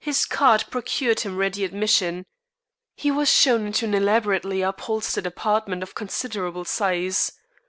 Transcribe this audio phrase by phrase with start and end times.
[0.00, 2.26] His card procured him ready admission.
[2.96, 7.30] He was shown into an elaborately upholstered apartment of considerable size.